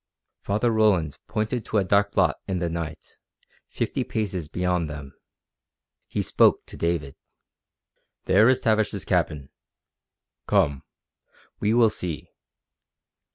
Father 0.41 0.71
Roland 0.71 1.19
pointed 1.27 1.63
to 1.65 1.77
a 1.77 1.83
dark 1.83 2.13
blot 2.13 2.39
in 2.47 2.57
the 2.57 2.71
night, 2.71 3.19
fifty 3.69 4.03
paces 4.03 4.47
beyond 4.47 4.89
them. 4.89 5.13
He 6.07 6.23
spoke 6.23 6.65
to 6.65 6.75
David. 6.75 7.13
"There 8.25 8.49
is 8.49 8.59
Tavish's 8.59 9.05
cabin. 9.05 9.49
Come. 10.47 10.81
We 11.59 11.75
will 11.75 11.91
see." 11.91 12.31